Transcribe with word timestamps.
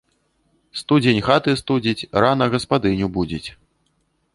Студзень 0.79 1.21
хаты 1.29 1.51
студзіць, 1.61 2.07
рана 2.27 2.45
гаспадыню 2.59 3.15
будзіць 3.21 3.49